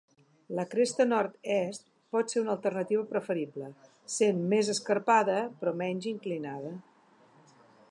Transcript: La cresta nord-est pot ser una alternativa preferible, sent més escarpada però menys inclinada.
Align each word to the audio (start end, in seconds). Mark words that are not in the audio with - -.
La 0.59 0.63
cresta 0.69 1.05
nord-est 1.09 1.83
pot 2.15 2.33
ser 2.33 2.39
una 2.45 2.51
alternativa 2.55 3.03
preferible, 3.13 3.69
sent 4.15 4.41
més 4.55 4.73
escarpada 4.75 5.39
però 5.61 5.77
menys 5.83 6.09
inclinada. 6.17 6.73